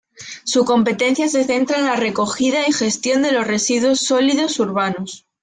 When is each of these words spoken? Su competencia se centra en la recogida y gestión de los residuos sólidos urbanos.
Su 0.45 0.65
competencia 0.65 1.27
se 1.27 1.43
centra 1.43 1.77
en 1.77 1.85
la 1.85 1.95
recogida 1.95 2.67
y 2.67 2.73
gestión 2.73 3.21
de 3.21 3.33
los 3.33 3.45
residuos 3.45 3.99
sólidos 3.99 4.59
urbanos. 4.59 5.27